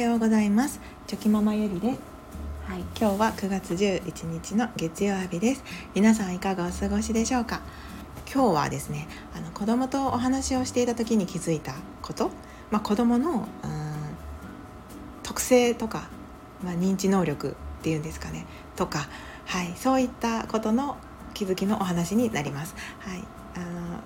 [0.00, 0.80] ようございます。
[1.06, 2.00] チョキママゆりです。
[2.66, 5.62] はい、今日は9月11日の月曜日です。
[5.94, 7.60] 皆さんいかがお過ごしでしょうか？
[8.32, 12.30] 今日はですねあの子供とお話をしていた時に気づいたこと。
[12.70, 13.90] まあ、子供のうん
[15.22, 16.08] 特性とか、
[16.64, 18.46] まあ、認知能力っていうんですかね。
[18.76, 19.06] とか、
[19.44, 20.96] はい、そういったことの
[21.34, 22.74] 気づきのお話になります。
[23.00, 23.22] はい、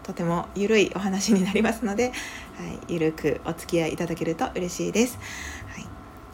[0.03, 5.19] とてもゆるいお話になりますので、はい、ゆるくお付き合いいただけると嬉しいです。
[5.69, 5.85] はい、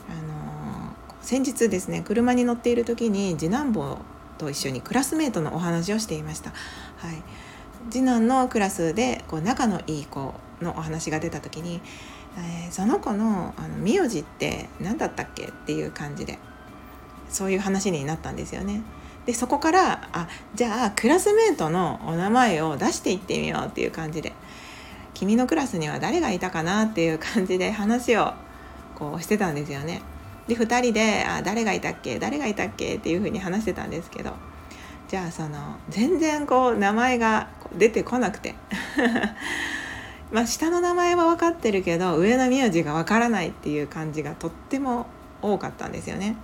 [0.09, 3.99] あの先日ですね車に乗っている時に次男坊
[4.39, 6.51] と一緒にクラスメートのお話をしていました。
[6.51, 7.23] はい、
[7.91, 11.81] 次男のクラスでこう仲のいい子のお話が出た時に、
[12.37, 16.39] えー、その子のあの名字って何だったっけっていう感じで
[17.29, 18.83] そういう話になったんですよね。
[19.31, 24.33] でそこからあじゃあクラスメートのお名前を出していってみようっていう感じで
[25.15, 28.35] 君のクラスには誰がいたかなっていう感じで話を
[28.97, 30.03] こうしてたんですよね。
[30.49, 34.33] で2人であ誰がいたっけ誰がいたっけっていうふうに話してたんですけど
[35.07, 38.57] じゃあその全然こう名前が出てこなくて
[40.33, 45.07] まあ下の名前は分かってるけど上の名字が分からないっていう感じがとっても
[45.41, 46.35] 多かったんですよね。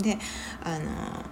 [0.00, 0.18] で
[0.64, 1.24] あの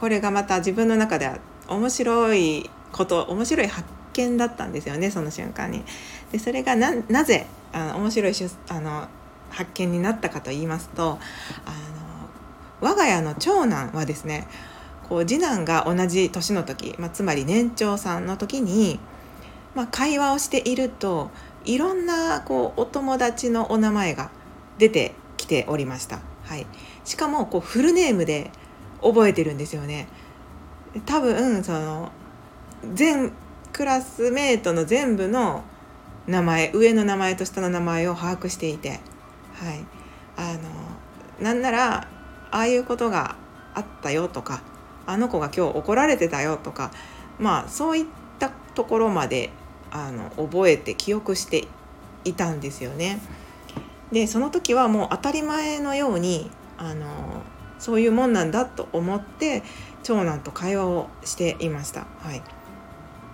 [0.00, 5.84] これがまた自分の中では面白いこと面白い発見だったんですよねその瞬間に。
[6.32, 8.32] でそれがななぜあの面白い
[8.68, 9.08] あの
[9.50, 11.18] 発見になったかと言いますとあの
[12.80, 14.48] 我が家の長男はですね
[15.08, 19.00] こう次男が同じ年の時、まあ、つまり年長さんの時に、
[19.74, 21.30] まあ、会話をしていると
[21.64, 24.30] いろんなこうお友達のお名前が
[24.78, 26.20] 出てきておりました。
[26.44, 26.66] はい、
[27.04, 28.50] しかもこうフルネームで
[29.02, 30.08] 覚えてるんですよね。
[31.06, 32.10] 多分その
[32.94, 33.32] 全
[33.72, 35.64] クラスメートの全部の
[36.26, 39.00] 名前上の名前と下の名前を把握していて、
[39.54, 39.84] はい、
[40.36, 40.60] あの
[41.40, 42.08] なんなら
[42.50, 43.36] ああいうことが
[43.74, 44.62] あったよとか
[45.06, 46.90] あの子が今日怒られてたよとか
[47.38, 48.04] まあそういっ
[48.38, 49.50] たところまで
[49.90, 51.66] あの覚えて記憶して
[52.24, 53.20] いたんですよね。
[54.12, 57.06] でその時はもう当たり前のようにあの
[57.80, 59.64] そういうもんなんだと思って
[60.04, 62.06] 長男と会話をしていました。
[62.20, 62.42] はい、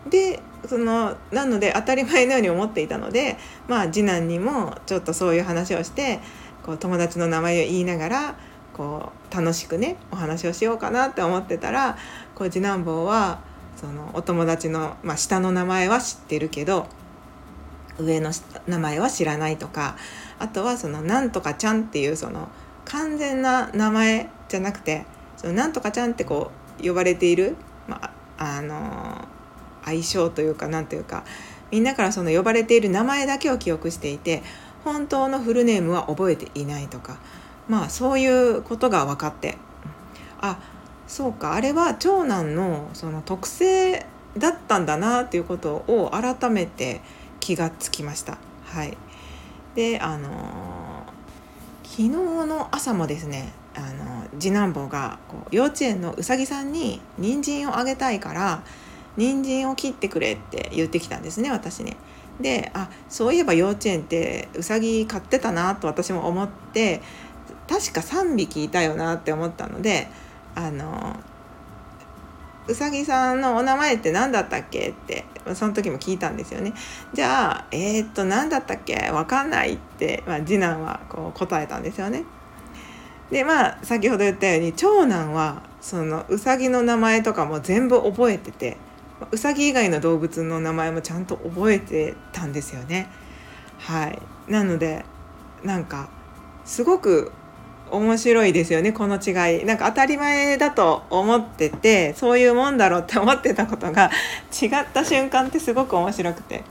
[0.09, 3.37] でそのなので当たり前のように思っていたので、
[3.69, 6.21] まあ、次男にもちょっとそういう話をして
[6.65, 8.35] こう友達の名前を言いながら
[8.73, 11.97] こう楽しくねお話をしようかなって思ってたら
[12.35, 13.41] こう次男坊は
[13.77, 16.87] そのお友達の、まあ、下の名前は知ってるけど
[17.99, 18.31] 上の
[18.67, 19.97] 名前は知らないとか
[20.39, 22.49] あとはその「なんとかちゃん」っていうその
[22.85, 25.05] 完全な名前じゃなくて
[25.37, 27.57] そのなんとかちゃんってこう呼ばれている、
[27.89, 28.01] ま
[28.39, 29.27] あ、あの
[29.84, 31.25] 相性というかなんというか
[31.71, 34.43] みんなからその呼ばれている名前だけを記憶していて
[34.85, 37.19] 本当のフルネームは覚えていないとか
[37.69, 39.56] まあそういうことが分かって
[40.41, 40.59] あ
[41.06, 44.06] そうかあれは長男のその特性
[44.37, 47.01] だったんだなっていうことを改めて
[47.41, 48.39] 気がつきました。
[48.65, 48.97] はい、
[49.75, 51.06] であの
[51.85, 58.62] 昨日の朝もですねあの次男坊がこう幼稚園のうさぎさんに人参をあげたいから
[59.16, 61.97] 人参を切ってくれって言ってきたんですね私に。
[62.41, 67.00] であそういえば幼稚園ってうさぎ飼ってたなと私も思って
[67.69, 70.08] 確か3匹いたよなって思ったので
[70.54, 71.19] あの
[72.69, 76.72] うさぎさんのお名前って何だったっけってその時も聞いたんですよね。
[77.14, 78.97] じゃあえー、っと何だったっけ？
[79.12, 82.25] 分かんないって、まあ、次男はこう答えたんですよね。
[83.31, 88.76] でまあ先ほど言ったように長男はそのうさぎの名前とかも全部覚えてて
[89.31, 93.09] うさぎ以外の動物の名前もちゃんと覚えてたんですよね。
[93.78, 94.19] はい。
[94.48, 95.04] なので
[95.64, 96.09] なんか
[96.64, 97.32] すごく
[97.91, 99.64] 面白いですよねこの違い。
[99.64, 104.10] なんか当たり前だと思っててそういうもんだろうって思ってたことが
[104.50, 106.62] 違った瞬間ってすごく面白くて。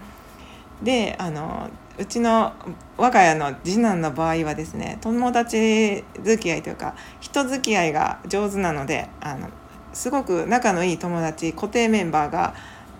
[0.84, 2.54] であのうちの
[2.98, 9.50] 我が家の次男の場合はですね友達付き合いというか人付き合いが上手なのであの
[9.94, 12.54] すごく仲のいい友達固定メンバーが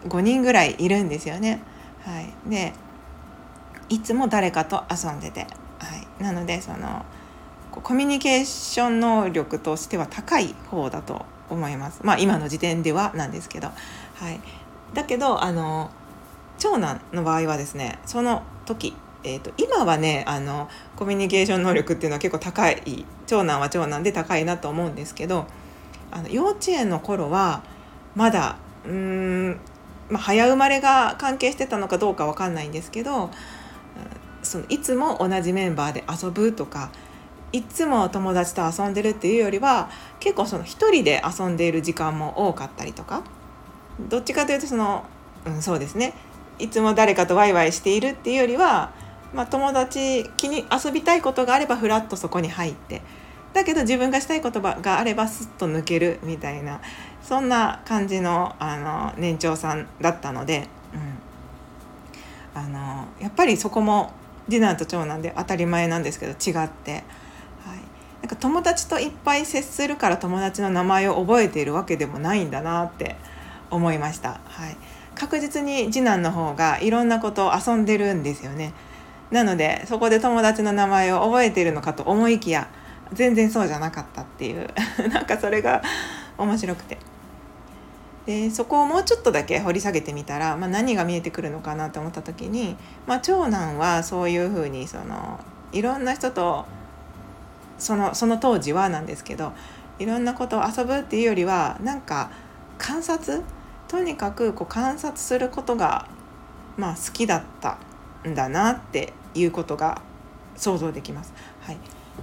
[0.08, 1.62] 5人ぐらいいるんですよね。
[2.04, 2.74] はい、で
[3.90, 5.48] いつも誰かと遊んでて、は
[6.20, 7.04] い、なのでその
[7.72, 12.00] コミュニケーション能力としては高い方だと思います。
[12.04, 14.40] まあ今の時点ではなんですけど、はい。
[14.94, 15.92] だけどあの
[16.58, 18.96] 長男の場合はですね、その時
[19.28, 25.48] えーと、今はねあのコミュニケーション能力っていうのは結構高い長男は長男で高いなと思うんですけど
[26.12, 27.64] あの幼稚園の頃は
[28.16, 29.60] まだうーん、
[30.10, 33.32] まあ、早生まれが関係してたのかどうか分かんないんですけど
[34.44, 36.92] そのいつも同じメンバーで遊ぶとか
[37.52, 39.90] いつも友達と遊んでるっていうよりは
[40.20, 43.24] 結構その一人で遊んでいる時間も多かったりとか
[44.10, 45.06] どっちかというとその、
[45.46, 46.14] うん、そうですね。
[46.60, 48.92] いつも誰かとワイワイしているっていうよりは、
[49.34, 53.02] まあ、友達気に遊びたいことがあればふらっとそこに入って
[53.54, 56.81] だけど自分がしたいことがあればスッと抜けるみたいな
[57.22, 60.68] そんな感じのあの年長さんだったので、
[62.54, 64.13] うん、あのやっぱりそこも
[64.50, 67.04] 次男と長男で当たり前なんですけど違って。
[68.25, 73.18] なんか友達といっぱい接するから友達の名前を覚えているわけでもないんだなって
[73.69, 74.40] 思いました。
[74.46, 74.75] はい、
[75.16, 78.74] 確実に次男の方がいろんなことを遊んでるんですよね。
[79.32, 82.70] なのでそこで友達の名前を覚えてるのかと思いきや
[83.12, 84.68] 全然そうじゃなかったっていう
[85.10, 85.82] なんかそれが
[86.38, 86.98] 面白くて。
[88.26, 92.76] でそこをもうちょっとだけ掘り下げてみたら、まあ、何が見えてくるのかなと思った時に、
[93.06, 95.40] まあ、長男はそういうふうにその
[95.72, 96.66] いろんな人と
[97.78, 99.54] そのその当時はなんですけど
[100.00, 102.32] いろんなことを遊ぶっていうよりはなんか
[102.80, 103.44] 観察
[103.88, 106.08] とにかくこう観察することが、
[106.78, 107.78] まあ、好きだった
[108.28, 110.02] んだなっていうことが
[110.56, 111.34] 想像できます。
[111.62, 111.78] はい、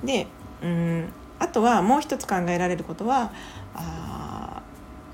[0.04, 0.26] で
[0.62, 3.32] うんあとはもう一つ考えられることは
[3.74, 4.62] あ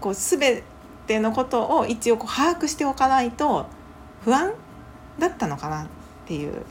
[0.00, 0.62] こう全
[1.06, 3.66] てのことを一応こう把握しておかないと
[4.24, 4.52] 不安
[5.18, 5.86] だったのかなっ
[6.26, 6.64] ていう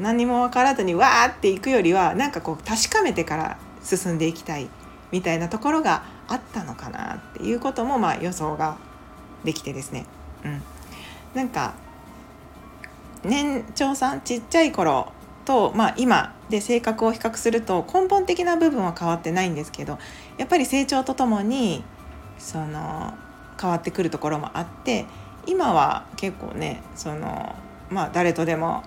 [0.00, 4.68] 何も分からずにわーっていくよりはなんかこう確かめてから進んでいきたい
[5.12, 8.78] みたいなところがあったのかなっていうこともまあ予想が
[9.44, 10.06] できてですね、
[10.44, 10.62] うん、
[11.34, 11.74] なんか
[13.22, 15.12] 年長さんちっちゃい頃
[15.44, 19.98] と、まあ、今で性格を比較すると根本的な部分は変わってないんですけど
[20.38, 21.84] やっぱり成長とともに
[22.38, 23.14] その
[23.60, 25.06] 変わってくるところもあって
[25.46, 27.56] 今は結構ねその
[27.90, 28.82] まあ誰とでも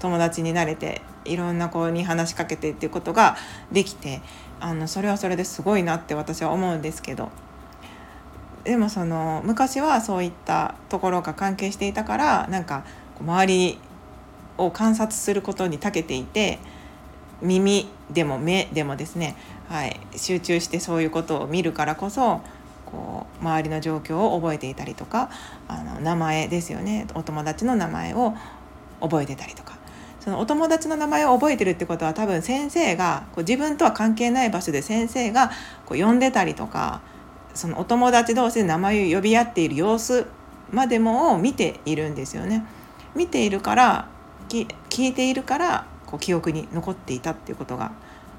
[0.00, 3.36] 友達になれていろんな子に話しかけてっていうことが
[3.72, 4.20] できて
[4.60, 7.30] あのそれはそれですごいなって私は思うんですけど。
[8.64, 12.84] でもその昔はそういったところが関係していたからなんか
[13.20, 13.78] 周り
[14.56, 16.58] を観察することに長けていて
[17.42, 19.36] 耳でも目でもですね、
[19.68, 22.40] はい、集中してそういうことを見るからこそ
[22.86, 25.30] こう周りの状況を覚えていたりとか
[25.68, 27.06] あの名前ですよね。
[27.14, 28.34] お友達の名前を
[29.00, 29.73] 覚えてたりとか。
[30.24, 35.50] そのお友達の名前を覚えてるってことは多分先生がこう自分とは関係ない場所で先生が
[35.84, 37.02] こう呼んでたりとか
[37.52, 40.24] そのお友達同士で名前を呼び合っている様子
[40.72, 42.64] までもを見ているんですよね。
[43.14, 44.08] 見ているから
[44.48, 44.66] 聞
[45.08, 47.92] いているからこう記憶に残っていたっていうことが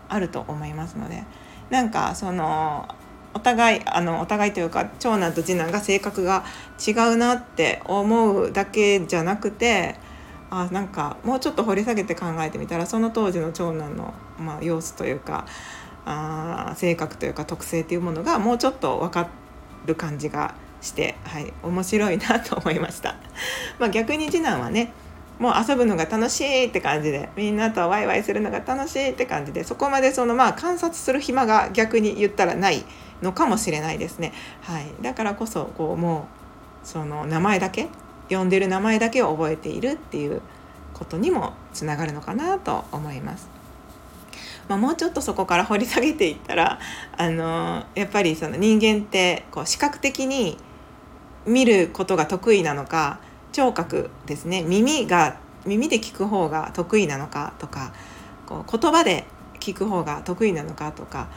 [0.09, 1.23] あると思いますので
[1.69, 2.87] なんかその
[3.35, 6.45] お互いあのお互いというか長男と次男が性格が
[6.85, 9.97] 違うなって思うだけじゃなくて
[10.49, 15.45] あなんかもうちょっと掘り下げて考えてみたらその当時の長男の、まあ、様子というか
[16.05, 19.29] あ性格というか特性というものがもうちょっと分か
[19.85, 23.15] る感じがして、はい、面白いなと思いました。
[23.79, 24.93] まあ、逆に次男はね
[25.39, 32.85] もう遊ぶのが楽しいって感じでみんなとワイワイするのが楽しいって感じでそこまでそのまあ観察する暇が逆に言ったらない
[33.21, 34.31] のかもしれないですね。
[34.61, 36.27] はい、だからこそこうも
[36.83, 37.89] うその名前だけ
[38.29, 40.41] 呼んでる名前だけを覚えているっていう
[40.93, 43.49] ことにもつながるのかなと思います。
[44.67, 46.79] まあ、もうちょっとそこから掘り下げていったら
[47.17, 50.57] あのやっぱりその人間ってこう視覚的に
[51.45, 53.19] 見ることが得意なのか
[53.51, 57.93] 聴覚ですね耳が耳で聞く方が得意なのかとか
[58.47, 59.25] こう言葉で
[59.59, 61.27] 聞く方が得意なのかとか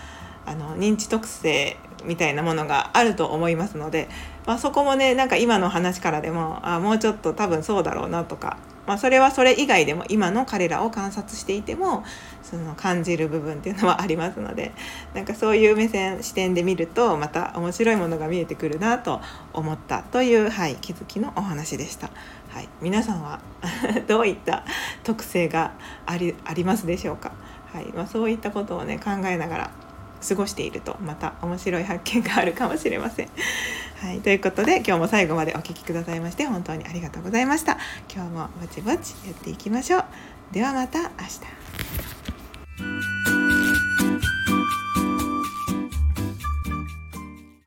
[0.47, 4.09] あの認知特性みたいなものがあると思いますので、
[4.47, 12.05] まあ、そこもねなんか今の話からでもあもうちょっと多分そうだろうなとか、まあ、それはそれ以外でも今の彼らを観察していても
[12.43, 14.73] その感じる部分っていうのはありますので
[15.14, 19.21] なんかそういう目線視点で見るとまた面白いものが見えてくるなと
[19.52, 22.11] 思ったという、はい、気づきのお話でした。
[22.50, 23.40] はい、皆さんは
[24.09, 24.64] どういった
[25.05, 25.73] 特性が
[26.07, 27.33] ありありますでしょうか、
[27.73, 29.71] はいまあ、そういったことをね考えながら
[30.27, 33.29] 過ごしているとまた面白い発見があるかもしれません。
[34.01, 37.79] はい、ということで今日も最後までお聴きくださいまして本当にありがとうございました。
[38.13, 40.05] 今日もぼちぼちやっていきましょう。
[40.53, 41.09] ではまた明
[43.25, 43.27] 日。